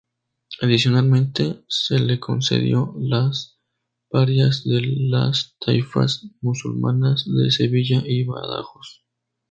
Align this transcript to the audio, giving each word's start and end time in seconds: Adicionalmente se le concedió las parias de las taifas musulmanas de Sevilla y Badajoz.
Adicionalmente 0.63 1.63
se 1.67 1.99
le 1.99 2.19
concedió 2.19 2.95
las 2.97 3.59
parias 4.09 4.63
de 4.63 4.81
las 5.09 5.55
taifas 5.63 6.25
musulmanas 6.41 7.25
de 7.27 7.51
Sevilla 7.51 8.01
y 8.03 8.23
Badajoz. 8.23 9.05